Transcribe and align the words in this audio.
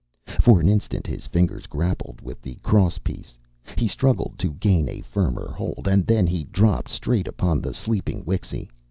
For 0.39 0.59
an 0.59 0.67
instant 0.67 1.05
his 1.05 1.27
fingers 1.27 1.67
grappled 1.67 2.21
with 2.21 2.41
the 2.41 2.55
cross 2.63 2.97
piece; 2.97 3.37
he 3.77 3.87
struggled 3.87 4.39
to 4.39 4.53
gain 4.55 4.89
a 4.89 5.01
firmer 5.01 5.51
hold; 5.51 5.87
and 5.87 6.07
then 6.07 6.25
he 6.25 6.45
dropped 6.45 6.89
straight 6.89 7.27
upon 7.27 7.61
the 7.61 7.71
sleeping 7.71 8.23
Wixy. 8.25 8.67